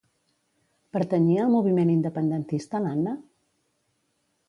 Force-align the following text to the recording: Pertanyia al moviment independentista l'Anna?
Pertanyia 0.97 1.45
al 1.45 1.53
moviment 1.57 1.93
independentista 1.99 2.85
l'Anna? 2.87 3.19